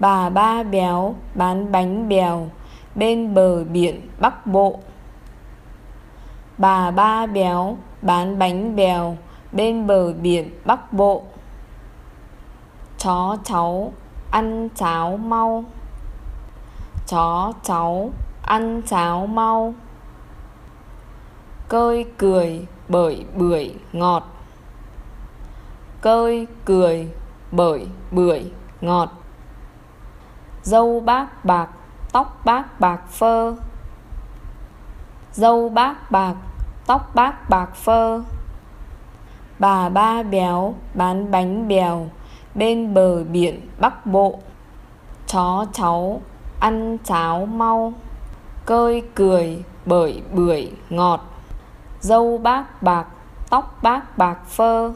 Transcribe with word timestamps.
Bà 0.00 0.28
ba 0.28 0.62
béo, 0.62 1.14
bán 1.34 1.72
bánh 1.72 2.08
bèo, 2.08 2.50
bên 2.94 3.34
bờ 3.34 3.64
biển 3.64 4.00
Bắc 4.20 4.46
Bộ. 4.46 4.78
Bà 6.58 6.90
ba 6.90 7.26
béo, 7.26 7.76
bán 8.02 8.38
bánh 8.38 8.76
bèo, 8.76 9.16
bên 9.52 9.86
bờ 9.86 10.12
biển 10.12 10.50
Bắc 10.64 10.92
Bộ. 10.92 11.22
Chó 12.98 13.36
cháu, 13.44 13.92
ăn 14.30 14.68
cháo 14.74 15.16
mau. 15.16 15.64
Chó 17.06 17.52
cháu, 17.62 18.10
ăn 18.42 18.82
cháo 18.86 19.26
mau. 19.26 19.74
Cơi 21.68 22.04
cười 22.18 22.66
bởi 22.88 23.24
bưởi 23.34 23.74
ngọt. 23.92 24.22
Cơi 26.00 26.46
cười 26.64 27.08
bởi 27.52 27.86
bưởi 28.10 28.52
ngọt 28.80 29.19
dâu 30.62 31.00
bác 31.00 31.44
bạc, 31.44 31.68
tóc 32.12 32.40
bác 32.44 32.80
bạc 32.80 33.08
phơ. 33.08 33.54
Dâu 35.32 35.68
bác 35.68 36.10
bạc, 36.10 36.34
tóc 36.86 37.14
bác 37.14 37.50
bạc 37.50 37.74
phơ. 37.74 38.22
Bà 39.58 39.88
ba 39.88 40.22
béo, 40.22 40.74
bán 40.94 41.30
bánh 41.30 41.68
bèo, 41.68 42.08
bên 42.54 42.94
bờ 42.94 43.24
biển 43.24 43.68
bắc 43.78 44.06
bộ. 44.06 44.38
Chó 45.26 45.64
cháu, 45.72 46.20
ăn 46.60 46.98
cháo 47.04 47.46
mau. 47.46 47.92
Cơi 48.66 49.02
cười, 49.14 49.64
bởi 49.86 50.22
bưởi 50.32 50.72
ngọt. 50.90 51.20
Dâu 52.00 52.38
bác 52.38 52.82
bạc, 52.82 53.06
tóc 53.50 53.78
bác 53.82 54.18
bạc 54.18 54.38
phơ. 54.46 54.92